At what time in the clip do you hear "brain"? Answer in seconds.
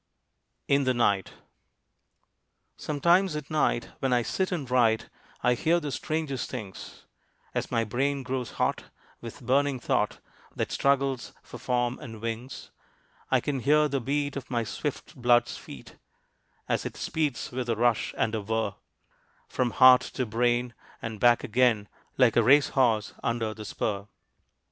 7.83-8.23, 20.25-20.73